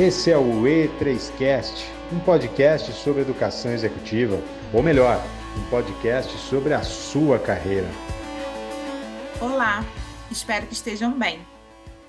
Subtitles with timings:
[0.00, 4.40] Esse é o E3Cast, um podcast sobre educação executiva,
[4.72, 5.20] ou melhor,
[5.56, 7.88] um podcast sobre a sua carreira.
[9.40, 9.80] Olá,
[10.30, 11.44] espero que estejam bem.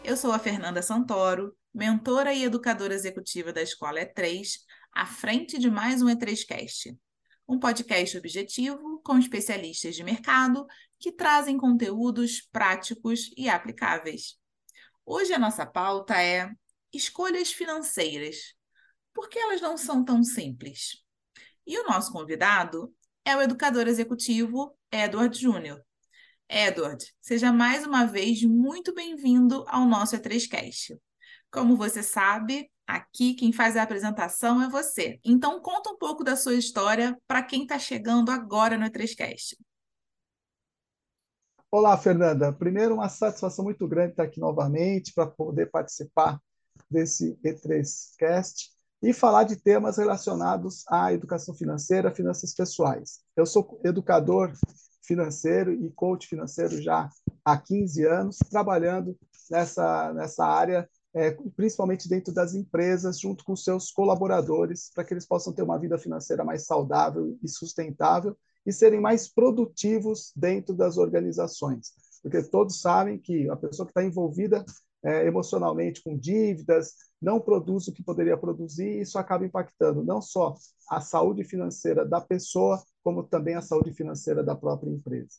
[0.04, 4.60] Eu sou a Fernanda Santoro, mentora e educadora executiva da Escola E3,
[4.94, 6.96] à frente de mais um E3Cast,
[7.48, 10.68] um podcast objetivo com especialistas de mercado
[11.00, 14.36] que trazem conteúdos práticos e aplicáveis.
[15.04, 16.52] Hoje a nossa pauta é
[16.94, 18.56] escolhas financeiras.
[19.14, 21.04] Por que elas não são tão simples?
[21.66, 22.94] E o nosso convidado
[23.24, 25.84] é o educador executivo Edward Júnior.
[26.50, 31.00] Edward, seja mais uma vez muito bem-vindo ao nosso E3Cast.
[31.52, 35.20] Como você sabe, aqui quem faz a apresentação é você.
[35.24, 39.58] Então conta um pouco da sua história para quem está chegando agora no E3Cast.
[41.70, 42.52] Olá, Fernanda.
[42.52, 46.42] Primeiro, uma satisfação muito grande estar aqui novamente para poder participar
[46.90, 48.70] desse E3Cast
[49.02, 53.20] e falar de temas relacionados à educação financeira, finanças pessoais.
[53.36, 54.52] Eu sou educador
[55.04, 57.10] financeiro e coach financeiro já
[57.44, 59.18] há 15 anos, trabalhando
[59.50, 65.26] nessa, nessa área, é, principalmente dentro das empresas, junto com seus colaboradores, para que eles
[65.26, 70.98] possam ter uma vida financeira mais saudável e sustentável e serem mais produtivos dentro das
[70.98, 71.94] organizações.
[72.22, 74.64] Porque todos sabem que a pessoa que está envolvida
[75.04, 80.22] é, emocionalmente com dívidas, não produz o que poderia produzir, e isso acaba impactando não
[80.22, 80.56] só
[80.90, 85.38] a saúde financeira da pessoa, como também a saúde financeira da própria empresa.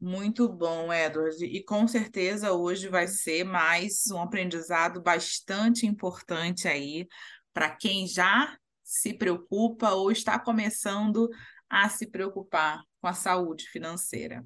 [0.00, 1.42] Muito bom, Edward.
[1.42, 7.08] E com certeza hoje vai ser mais um aprendizado bastante importante aí
[7.54, 11.30] para quem já se preocupa ou está começando
[11.70, 14.44] a se preocupar com a saúde financeira.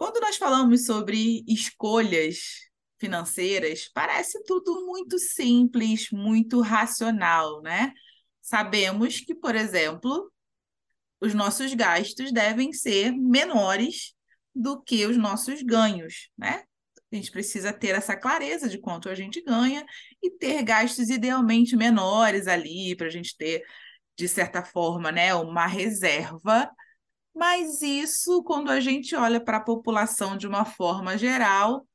[0.00, 2.38] Quando nós falamos sobre escolhas
[2.98, 7.92] financeiras, parece tudo muito simples, muito racional, né?
[8.40, 10.32] Sabemos que, por exemplo,
[11.20, 14.14] os nossos gastos devem ser menores
[14.54, 16.64] do que os nossos ganhos, né?
[17.12, 19.84] A gente precisa ter essa clareza de quanto a gente ganha
[20.22, 23.62] e ter gastos idealmente menores ali para a gente ter,
[24.16, 26.70] de certa forma, né, uma reserva
[27.34, 31.86] mas isso, quando a gente olha para a população de uma forma geral,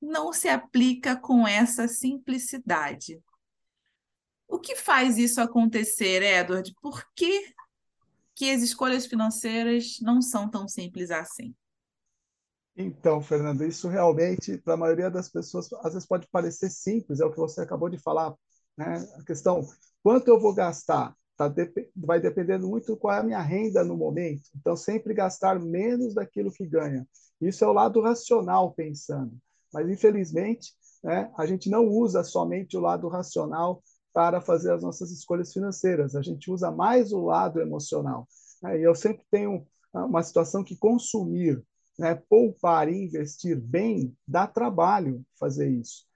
[0.00, 3.22] não se aplica com essa simplicidade.
[4.48, 6.74] O que faz isso acontecer, Edward?
[6.82, 7.54] Por que,
[8.34, 11.54] que as escolhas financeiras não são tão simples assim?
[12.76, 17.24] Então, Fernanda, isso realmente, para a maioria das pessoas, às vezes pode parecer simples, é
[17.24, 18.34] o que você acabou de falar.
[18.76, 18.96] Né?
[19.18, 19.66] A questão,
[20.02, 21.14] quanto eu vou gastar?
[21.36, 21.52] Tá,
[21.96, 24.42] vai dependendo muito qual é a minha renda no momento.
[24.54, 27.06] Então, sempre gastar menos daquilo que ganha.
[27.40, 29.36] Isso é o lado racional pensando.
[29.72, 30.72] Mas, infelizmente,
[31.02, 33.82] né, a gente não usa somente o lado racional
[34.12, 36.14] para fazer as nossas escolhas financeiras.
[36.14, 38.28] A gente usa mais o lado emocional.
[38.62, 38.80] Né?
[38.80, 41.62] E eu sempre tenho uma situação que consumir,
[41.98, 46.06] né, poupar e investir bem, dá trabalho fazer isso.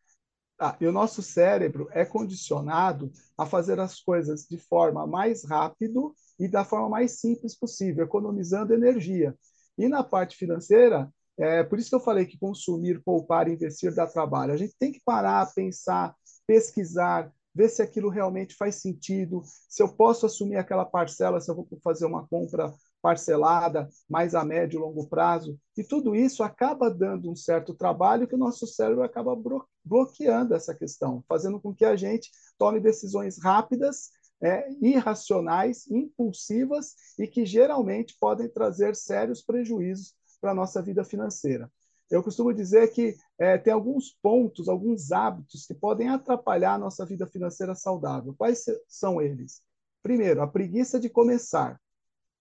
[0.58, 6.14] Ah, e o nosso cérebro é condicionado a fazer as coisas de forma mais rápido
[6.38, 9.36] e da forma mais simples possível, economizando energia.
[9.76, 14.06] E na parte financeira, é por isso que eu falei que consumir, poupar, investir dá
[14.06, 14.54] trabalho.
[14.54, 16.14] A gente tem que parar, pensar,
[16.46, 21.54] pesquisar, ver se aquilo realmente faz sentido, se eu posso assumir aquela parcela, se eu
[21.54, 25.58] vou fazer uma compra parcelada, mais a médio e longo prazo.
[25.76, 29.36] E tudo isso acaba dando um certo trabalho que o nosso cérebro acaba
[29.86, 34.10] bloqueando essa questão, fazendo com que a gente tome decisões rápidas,
[34.42, 41.70] é, irracionais, impulsivas e que geralmente podem trazer sérios prejuízos para a nossa vida financeira.
[42.10, 47.04] Eu costumo dizer que é, tem alguns pontos, alguns hábitos que podem atrapalhar a nossa
[47.04, 48.34] vida financeira saudável.
[48.36, 49.60] Quais são eles?
[50.02, 51.80] Primeiro, a preguiça de começar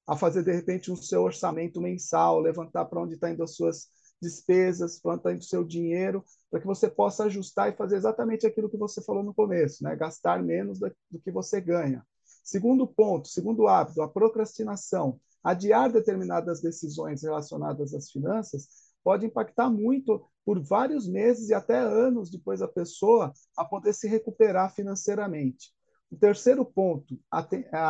[0.05, 3.87] a fazer, de repente, um seu orçamento mensal, levantar para onde está indo as suas
[4.21, 7.97] despesas, para onde está indo o seu dinheiro, para que você possa ajustar e fazer
[7.97, 9.95] exatamente aquilo que você falou no começo, né?
[9.95, 12.05] gastar menos do que você ganha.
[12.43, 15.19] Segundo ponto, segundo hábito, a procrastinação.
[15.43, 18.67] Adiar determinadas decisões relacionadas às finanças
[19.03, 24.07] pode impactar muito por vários meses e até anos depois da pessoa a poder se
[24.07, 25.71] recuperar financeiramente.
[26.09, 27.19] O terceiro ponto,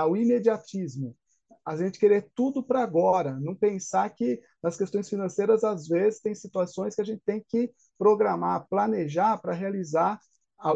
[0.09, 1.15] o imediatismo
[1.65, 6.35] a gente querer tudo para agora, não pensar que nas questões financeiras, às vezes, tem
[6.35, 10.19] situações que a gente tem que programar, planejar para realizar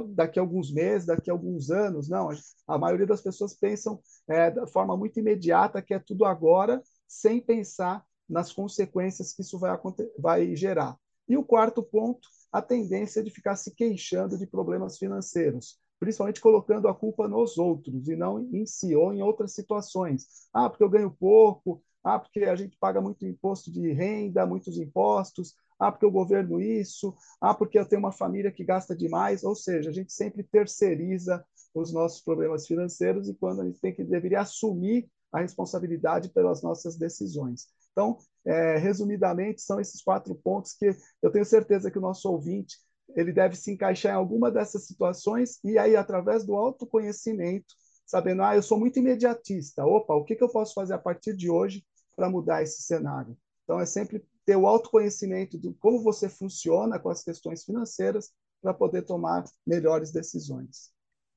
[0.09, 2.09] daqui a alguns meses, daqui a alguns anos.
[2.09, 2.29] Não,
[2.67, 7.39] a maioria das pessoas pensam é, da forma muito imediata que é tudo agora, sem
[7.39, 9.77] pensar nas consequências que isso vai,
[10.17, 10.97] vai gerar.
[11.27, 16.87] E o quarto ponto a tendência de ficar se queixando de problemas financeiros, principalmente colocando
[16.87, 20.47] a culpa nos outros e não em si ou em outras situações.
[20.53, 24.77] Ah, porque eu ganho pouco, ah, porque a gente paga muito imposto de renda, muitos
[24.77, 29.43] impostos, ah, porque o governo isso, ah, porque eu tenho uma família que gasta demais,
[29.43, 33.93] ou seja, a gente sempre terceiriza os nossos problemas financeiros e quando a gente tem
[33.93, 37.67] que deveria assumir a responsabilidade pelas nossas decisões.
[37.91, 42.77] Então, é, resumidamente, são esses quatro pontos que eu tenho certeza que o nosso ouvinte
[43.15, 47.73] ele deve se encaixar em alguma dessas situações e aí, através do autoconhecimento,
[48.05, 51.35] sabendo, ah, eu sou muito imediatista, opa, o que, que eu posso fazer a partir
[51.35, 51.85] de hoje
[52.15, 53.37] para mudar esse cenário?
[53.63, 58.73] Então, é sempre ter o autoconhecimento de como você funciona com as questões financeiras para
[58.73, 60.91] poder tomar melhores decisões.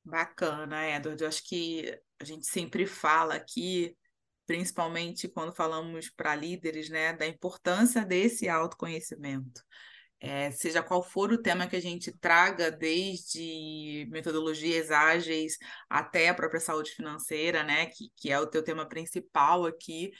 [0.04, 1.22] Bacana, Edward.
[1.22, 3.96] Eu acho que a gente sempre fala aqui,
[4.46, 9.62] principalmente quando falamos para líderes, né, da importância desse autoconhecimento.
[10.24, 15.58] É, seja qual for o tema que a gente traga, desde metodologias ágeis
[15.90, 20.12] até a própria saúde financeira, né, que, que é o teu tema principal aqui,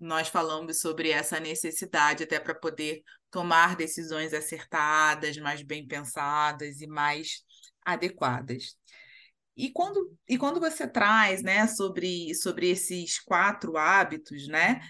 [0.00, 6.86] nós falamos sobre essa necessidade até para poder tomar decisões acertadas, mais bem pensadas e
[6.86, 7.44] mais
[7.84, 8.74] adequadas.
[9.54, 14.80] E quando, e quando você traz né, sobre, sobre esses quatro hábitos, né?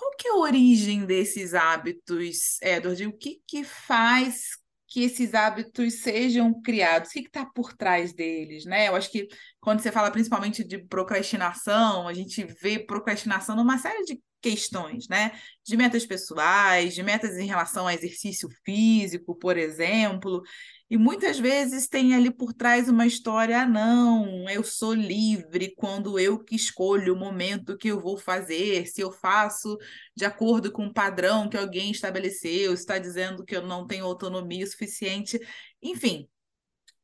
[0.00, 3.06] Qual que é a origem desses hábitos, Edward?
[3.06, 4.56] O que, que faz
[4.88, 7.10] que esses hábitos sejam criados?
[7.10, 8.88] O que está por trás deles, né?
[8.88, 9.28] Eu acho que
[9.60, 15.32] quando você fala principalmente de procrastinação, a gente vê procrastinação numa série de questões, né?
[15.62, 20.40] De metas pessoais, de metas em relação ao exercício físico, por exemplo.
[20.90, 26.18] E muitas vezes tem ali por trás uma história, ah, não, eu sou livre quando
[26.18, 29.78] eu que escolho o momento que eu vou fazer, se eu faço
[30.16, 34.66] de acordo com o padrão que alguém estabeleceu, está dizendo que eu não tenho autonomia
[34.66, 35.38] suficiente.
[35.80, 36.28] Enfim,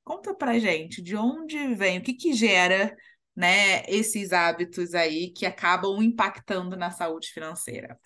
[0.03, 2.93] conta pra gente de onde vem, o que que gera
[3.37, 7.97] né, esses hábitos aí que acabam impactando na saúde financeira?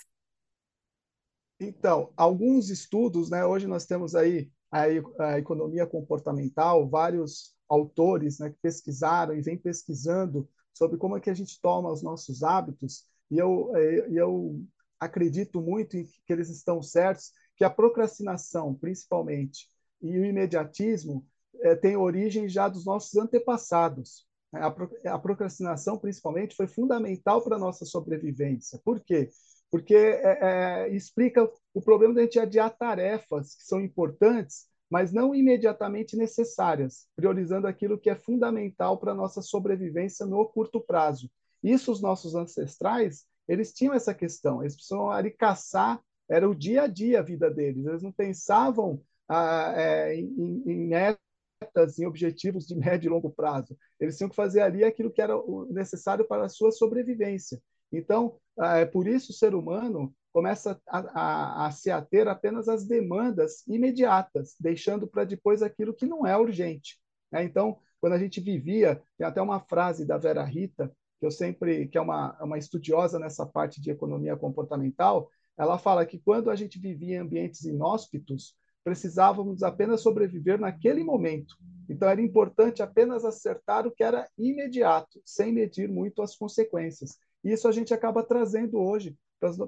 [1.58, 4.82] Então, alguns estudos, né, hoje nós temos aí a,
[5.18, 11.30] a economia comportamental, vários autores né, que pesquisaram e vêm pesquisando sobre como é que
[11.30, 14.60] a gente toma os nossos hábitos, e eu, é, eu
[14.98, 19.68] acredito muito em que eles estão certos, que a procrastinação, principalmente,
[20.00, 21.26] e o imediatismo
[21.60, 24.26] é, tem origem já dos nossos antepassados.
[24.52, 28.80] A, procrastinação, principalmente, foi fundamental para a nossa sobrevivência.
[28.84, 29.30] Por quê?
[29.70, 30.38] Porque é,
[30.86, 37.06] é, explica o problema da gente adiar tarefas que são importantes, mas não imediatamente necessárias,
[37.14, 41.30] priorizando aquilo que é fundamental para a nossa sobrevivência no curto prazo.
[41.62, 46.82] Isso os nossos ancestrais, eles tinham essa questão, eles precisavam ali caçar, era o dia
[46.82, 52.66] a dia a vida deles, eles não pensavam ah, é, em, em metas, em objetivos
[52.66, 53.76] de médio e longo prazo.
[53.98, 55.34] Eles tinham que fazer ali aquilo que era
[55.70, 57.60] necessário para a sua sobrevivência.
[57.92, 62.68] Então, ah, é por isso o ser humano começa a, a, a se ater apenas
[62.68, 66.98] às demandas imediatas, deixando para depois aquilo que não é urgente.
[67.32, 67.42] Né?
[67.44, 71.88] Então, quando a gente vivia, tem até uma frase da Vera Rita, que eu sempre,
[71.88, 75.28] que é uma, uma estudiosa nessa parte de economia comportamental,
[75.58, 81.54] ela fala que quando a gente vivia em ambientes inóspitos, precisávamos apenas sobreviver naquele momento.
[81.88, 87.18] Então era importante apenas acertar o que era imediato, sem medir muito as consequências.
[87.42, 89.16] E isso a gente acaba trazendo hoje,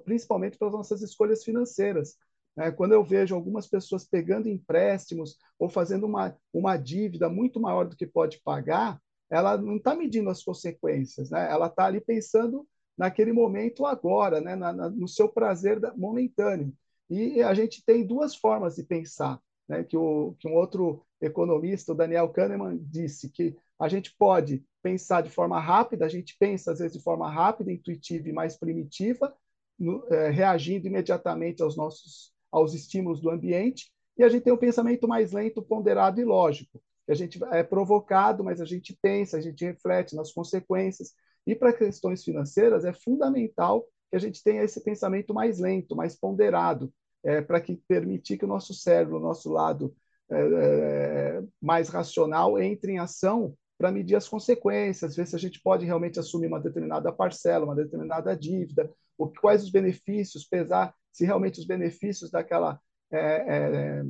[0.05, 2.17] principalmente para as nossas escolhas financeiras.
[2.57, 2.71] Né?
[2.71, 7.97] Quando eu vejo algumas pessoas pegando empréstimos ou fazendo uma, uma dívida muito maior do
[7.97, 9.01] que pode pagar,
[9.31, 11.51] ela não está medindo as consequências, né?
[11.51, 14.55] ela está ali pensando naquele momento agora, né?
[14.55, 16.73] Na, na, no seu prazer momentâneo.
[17.09, 19.83] E a gente tem duas formas de pensar, né?
[19.83, 25.23] que, o, que um outro economista, o Daniel Kahneman, disse que a gente pode pensar
[25.23, 29.35] de forma rápida, a gente pensa às vezes de forma rápida, intuitiva e mais primitiva,
[29.79, 34.59] no, é, reagindo imediatamente aos nossos aos estímulos do ambiente, e a gente tem um
[34.59, 39.41] pensamento mais lento, ponderado e lógico, a gente é provocado, mas a gente pensa, a
[39.41, 41.13] gente reflete nas consequências.
[41.47, 46.15] E para questões financeiras é fundamental que a gente tenha esse pensamento mais lento, mais
[46.17, 46.93] ponderado,
[47.25, 49.95] é, para que permitir que o nosso cérebro, o nosso lado
[50.31, 55.61] é, é, mais racional, entre em ação para medir as consequências, ver se a gente
[55.61, 61.25] pode realmente assumir uma determinada parcela, uma determinada dívida, o, quais os benefícios, pesar se
[61.27, 64.05] realmente os benefícios daquela, é, é,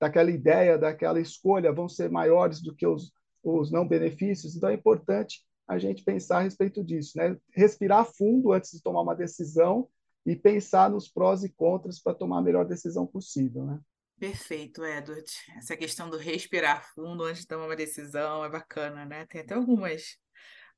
[0.00, 3.12] daquela ideia, daquela escolha vão ser maiores do que os,
[3.44, 4.56] os não benefícios.
[4.56, 7.36] Então é importante a gente pensar a respeito disso, né?
[7.54, 9.90] Respirar fundo antes de tomar uma decisão
[10.24, 13.78] e pensar nos prós e contras para tomar a melhor decisão possível, né?
[14.18, 15.30] Perfeito, Edward.
[15.58, 19.26] Essa questão do respirar fundo antes de tomar uma decisão é bacana, né?
[19.26, 20.16] Tem até algumas,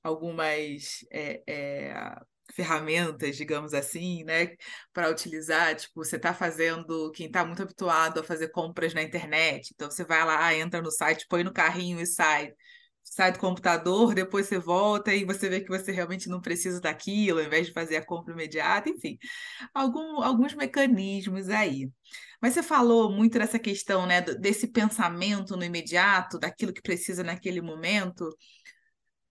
[0.03, 2.17] algumas é, é,
[2.53, 4.57] ferramentas, digamos assim, né,
[4.93, 5.77] para utilizar.
[5.77, 10.05] Tipo, você está fazendo, quem está muito habituado a fazer compras na internet, então você
[10.05, 12.53] vai lá, entra no site, põe no carrinho e sai
[13.11, 17.41] sai do computador, depois você volta e você vê que você realmente não precisa daquilo,
[17.41, 19.19] ao invés de fazer a compra imediata, enfim,
[19.75, 21.91] algum, alguns mecanismos aí.
[22.41, 27.61] Mas você falou muito dessa questão, né, desse pensamento no imediato, daquilo que precisa naquele
[27.61, 28.29] momento.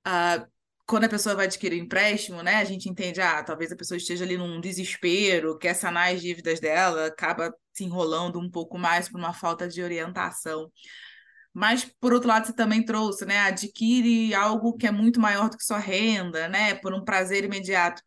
[0.06, 0.46] Uh,
[0.86, 3.98] quando a pessoa vai adquirir um empréstimo, né, a gente entende, ah, talvez a pessoa
[3.98, 9.10] esteja ali num desespero, quer sanar as dívidas dela, acaba se enrolando um pouco mais
[9.10, 10.72] por uma falta de orientação.
[11.58, 13.40] Mas, por outro lado, você também trouxe, né?
[13.40, 16.76] Adquire algo que é muito maior do que sua renda, né?
[16.76, 18.00] Por um prazer imediato.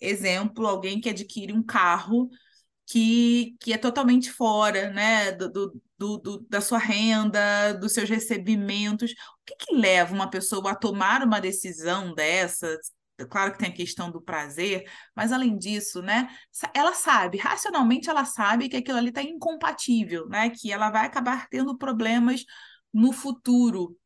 [0.00, 2.28] Exemplo, alguém que adquire um carro
[2.86, 5.30] que, que é totalmente fora, né?
[5.30, 5.48] Do,
[5.96, 9.12] do, do, da sua renda, dos seus recebimentos.
[9.12, 9.14] O
[9.46, 12.76] que, que leva uma pessoa a tomar uma decisão dessa?
[13.30, 16.28] Claro que tem a questão do prazer, mas além disso, né?
[16.74, 20.50] Ela sabe, racionalmente ela sabe que aquilo ali está incompatível, né?
[20.50, 22.44] Que ela vai acabar tendo problemas
[22.92, 23.96] no futuro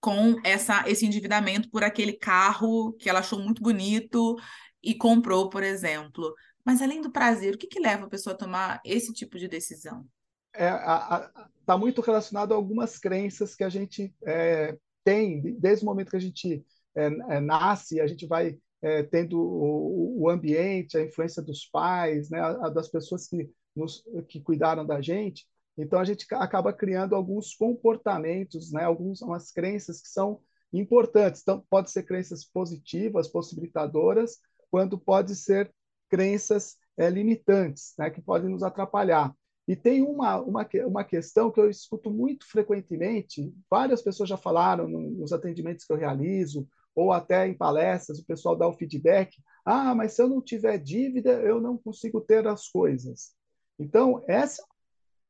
[0.00, 4.36] com essa, esse endividamento por aquele carro que ela achou muito bonito
[4.82, 6.34] e comprou, por exemplo.
[6.64, 9.48] Mas além do prazer, o que, que leva a pessoa a tomar esse tipo de
[9.48, 10.06] decisão?
[10.54, 15.86] Está é, tá muito relacionado a algumas crenças que a gente é, tem desde o
[15.86, 20.96] momento que a gente é, é nasce, a gente vai é, tendo o, o, ambiente,
[20.96, 25.46] a influência dos pais, né, a, a das pessoas que, nos, que cuidaram da gente.
[25.76, 30.40] Então a gente acaba criando alguns comportamentos, né, algumas crenças que são
[30.72, 31.42] importantes.
[31.42, 34.38] Então pode ser crenças positivas, possibilitadoras,
[34.70, 35.72] quando pode ser
[36.08, 39.34] crenças é, limitantes, né, que podem nos atrapalhar.
[39.68, 44.88] E tem uma, uma, uma questão que eu escuto muito frequentemente, várias pessoas já falaram
[44.88, 49.94] nos atendimentos que eu realizo, ou até em palestras, o pessoal dá o feedback: ah,
[49.94, 53.34] mas se eu não tiver dívida, eu não consigo ter as coisas.
[53.78, 54.64] Então, essa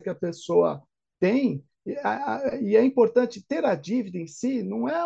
[0.02, 0.82] que a pessoa
[1.18, 5.00] tem, e é importante ter a dívida em si, não é,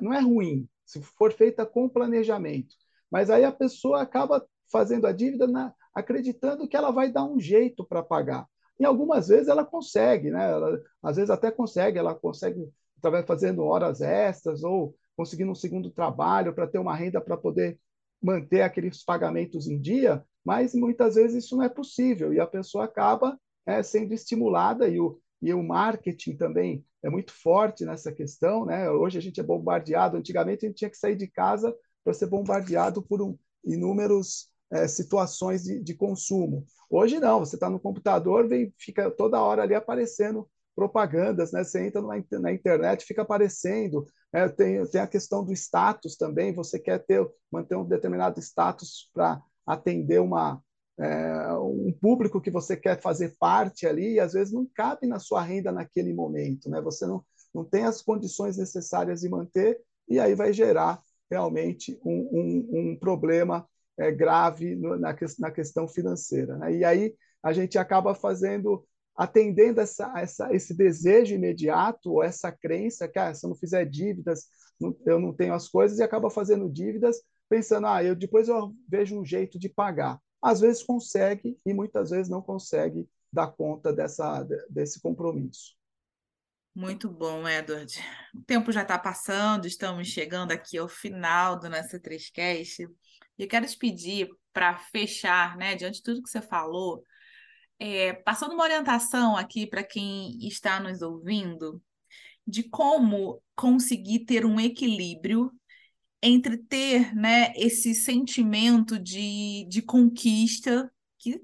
[0.00, 2.74] não é ruim, se for feita com planejamento.
[3.10, 7.38] Mas aí a pessoa acaba fazendo a dívida na, acreditando que ela vai dar um
[7.38, 8.46] jeito para pagar.
[8.78, 10.50] E algumas vezes ela consegue, né?
[10.50, 15.90] Ela, às vezes até consegue, ela consegue através fazendo horas extras ou conseguindo um segundo
[15.90, 17.78] trabalho para ter uma renda para poder
[18.20, 22.84] manter aqueles pagamentos em dia, mas muitas vezes isso não é possível e a pessoa
[22.84, 28.64] acaba é, sendo estimulada e o, e o marketing também é muito forte nessa questão.
[28.64, 28.88] Né?
[28.90, 32.26] Hoje a gente é bombardeado, antigamente a gente tinha que sair de casa para ser
[32.26, 36.64] bombardeado por um, inúmeros é, situações de, de, consumo.
[36.90, 41.64] Hoje não, você está no computador, vem, fica toda hora ali aparecendo propagandas, né?
[41.64, 44.06] Você entra na, na internet, fica aparecendo.
[44.32, 46.54] É, tem, tem a questão do status também.
[46.54, 50.62] Você quer ter manter um determinado status para atender uma,
[50.98, 55.18] é, um público que você quer fazer parte ali e às vezes não cabe na
[55.18, 56.80] sua renda naquele momento, né?
[56.80, 57.24] Você não,
[57.54, 62.96] não tem as condições necessárias de manter e aí vai gerar realmente um, um, um
[62.98, 66.56] problema é, grave no, na, na questão financeira.
[66.56, 66.76] Né?
[66.76, 68.86] E aí a gente acaba fazendo,
[69.16, 73.84] atendendo essa, essa, esse desejo imediato ou essa crença que ah, se eu não fizer
[73.84, 74.44] dívidas,
[74.80, 77.16] não, eu não tenho as coisas e acaba fazendo dívidas
[77.48, 82.10] pensando, ah, eu depois eu vejo um jeito de pagar às vezes consegue e muitas
[82.10, 85.76] vezes não consegue dar conta dessa, desse compromisso.
[86.74, 87.92] Muito bom, Edward.
[88.34, 92.82] O tempo já está passando, estamos chegando aqui ao final do nosso Trêscast.
[93.38, 97.02] E eu quero te pedir para fechar, né, diante de tudo que você falou,
[97.78, 101.82] é, passando uma orientação aqui para quem está nos ouvindo,
[102.46, 105.50] de como conseguir ter um equilíbrio
[106.22, 111.40] entre ter né, esse sentimento de, de conquista que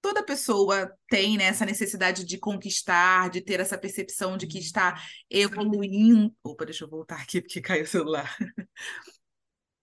[0.00, 5.00] toda pessoa tem né, essa necessidade de conquistar, de ter essa percepção de que está
[5.30, 6.34] evoluindo.
[6.42, 8.36] Opa, deixa eu voltar aqui porque caiu o celular.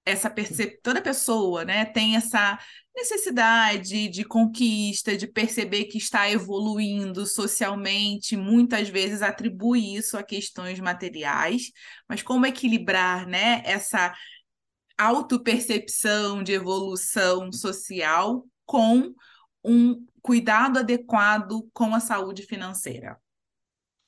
[0.09, 0.79] essa percep...
[0.81, 2.59] toda pessoa né, tem essa
[2.95, 10.79] necessidade de conquista, de perceber que está evoluindo socialmente, muitas vezes atribui isso a questões
[10.79, 11.71] materiais,
[12.07, 14.13] mas como equilibrar né, essa
[14.97, 19.13] autopercepção de evolução social com
[19.63, 23.17] um cuidado adequado com a saúde financeira?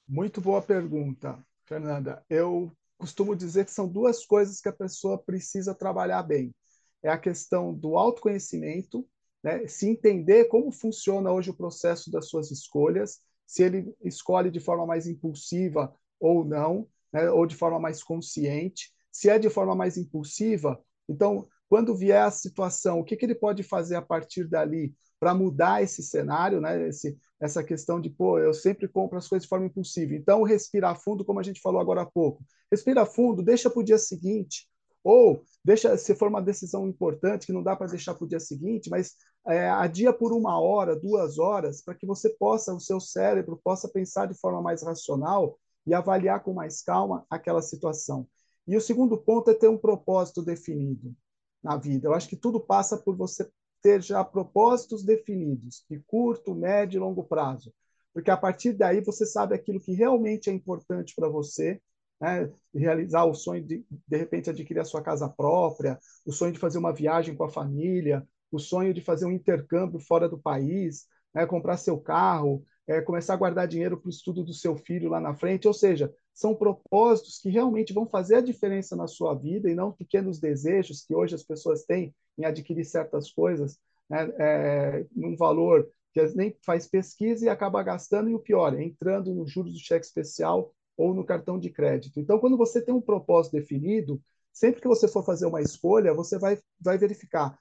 [0.08, 2.24] Muito boa pergunta, Fernanda.
[2.30, 6.54] Eu costumo dizer que são duas coisas que a pessoa precisa trabalhar bem.
[7.02, 9.08] É a questão do autoconhecimento
[9.44, 14.60] né, se entender como funciona hoje o processo das suas escolhas, se ele escolhe de
[14.60, 18.94] forma mais impulsiva ou não, né, ou de forma mais consciente.
[19.12, 20.80] Se é de forma mais impulsiva,
[21.10, 25.36] então, quando vier a situação, o que, que ele pode fazer a partir dali para
[25.36, 29.50] mudar esse cenário, né, esse, essa questão de, pô, eu sempre compro as coisas de
[29.50, 30.16] forma impulsiva.
[30.16, 32.44] Então, respirar fundo, como a gente falou agora há pouco.
[32.72, 34.68] Respira fundo, deixa para o dia seguinte,
[35.04, 38.40] ou deixa, se for uma decisão importante que não dá para deixar para o dia
[38.40, 39.14] seguinte, mas
[39.46, 43.88] é, adia por uma hora, duas horas, para que você possa, o seu cérebro possa
[43.88, 48.28] pensar de forma mais racional e avaliar com mais calma aquela situação.
[48.68, 51.14] E o segundo ponto é ter um propósito definido
[51.62, 52.08] na vida.
[52.08, 53.48] Eu acho que tudo passa por você
[53.82, 57.74] ter já propósitos definidos, de curto, médio e longo prazo.
[58.14, 61.82] Porque a partir daí você sabe aquilo que realmente é importante para você,
[62.20, 62.52] né?
[62.74, 66.78] realizar o sonho de, de repente, adquirir a sua casa própria, o sonho de fazer
[66.78, 71.46] uma viagem com a família, o sonho de fazer um intercâmbio fora do país, né?
[71.46, 75.20] comprar seu carro, é, começar a guardar dinheiro para o estudo do seu filho lá
[75.20, 75.68] na frente.
[75.68, 79.92] Ou seja, são propósitos que realmente vão fazer a diferença na sua vida e não
[79.92, 84.30] pequenos desejos que hoje as pessoas têm em adquirir certas coisas né?
[84.40, 89.50] é, num valor que nem faz pesquisa e acaba gastando, e o pior, entrando nos
[89.50, 92.20] juros do cheque especial ou no cartão de crédito.
[92.20, 94.22] Então, quando você tem um propósito definido,
[94.52, 97.58] sempre que você for fazer uma escolha, você vai, vai verificar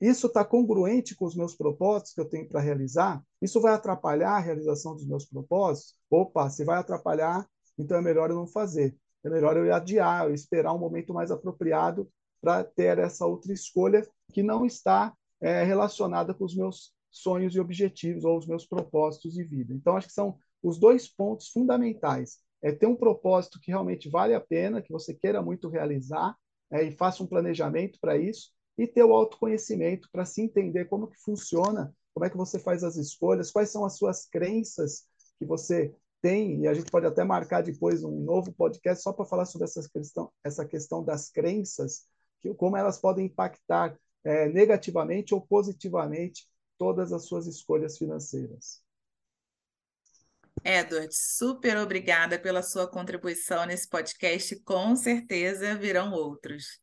[0.00, 3.22] isso está congruente com os meus propósitos que eu tenho para realizar?
[3.42, 5.96] Isso vai atrapalhar a realização dos meus propósitos?
[6.08, 8.96] Opa, se vai atrapalhar, então é melhor eu não fazer.
[9.24, 12.08] É melhor eu adiar, eu esperar um momento mais apropriado
[12.40, 17.60] para ter essa outra escolha que não está é, relacionada com os meus sonhos e
[17.60, 19.72] objetivos ou os meus propósitos de vida.
[19.72, 24.34] Então, acho que são os dois pontos fundamentais é ter um propósito que realmente vale
[24.34, 26.36] a pena, que você queira muito realizar,
[26.70, 31.08] é, e faça um planejamento para isso, e ter o autoconhecimento para se entender como
[31.08, 35.04] que funciona, como é que você faz as escolhas, quais são as suas crenças
[35.38, 39.24] que você tem, e a gente pode até marcar depois um novo podcast só para
[39.24, 42.06] falar sobre essa questão, essa questão das crenças,
[42.56, 48.82] como elas podem impactar é, negativamente ou positivamente todas as suas escolhas financeiras.
[50.64, 54.56] Edward, super obrigada pela sua contribuição nesse podcast.
[54.62, 56.80] Com certeza virão outros.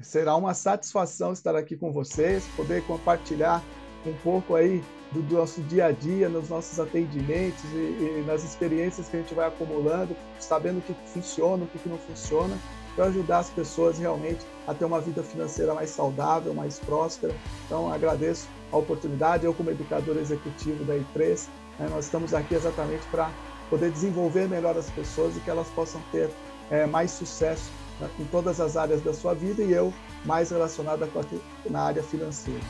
[0.00, 3.62] Será uma satisfação estar aqui com vocês, poder compartilhar
[4.04, 8.42] um pouco aí do, do nosso dia a dia, nos nossos atendimentos e, e, nas
[8.42, 12.58] experiências que a gente vai acumulando, sabendo o que funciona, o que não funciona,
[12.94, 17.34] para ajudar as pessoas realmente a ter uma vida financeira mais saudável, mais próspera.
[17.66, 19.44] Então, agradeço a oportunidade.
[19.44, 23.30] Eu, como educador executivo da I3, né, nós estamos aqui exatamente para
[23.68, 26.30] poder desenvolver melhor as pessoas e que elas possam ter
[26.70, 29.92] é, mais sucesso né, em todas as áreas da sua vida e eu
[30.24, 31.24] mais relacionada com a,
[31.68, 32.62] na área financeira.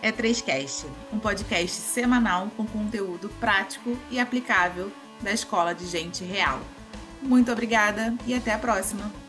[0.00, 6.60] É 3Cast, um podcast semanal com conteúdo prático e aplicável da Escola de Gente Real.
[7.22, 9.27] Muito obrigada e até a próxima!